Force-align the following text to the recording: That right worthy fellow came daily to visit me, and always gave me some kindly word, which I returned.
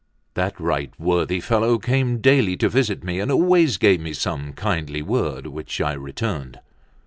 That 0.33 0.59
right 0.59 0.91
worthy 0.99 1.39
fellow 1.39 1.77
came 1.77 2.21
daily 2.21 2.57
to 2.57 2.69
visit 2.69 3.03
me, 3.03 3.19
and 3.19 3.31
always 3.31 3.77
gave 3.77 3.99
me 4.01 4.13
some 4.13 4.53
kindly 4.53 5.03
word, 5.03 5.45
which 5.45 5.79
I 5.79 5.93
returned. 5.93 6.59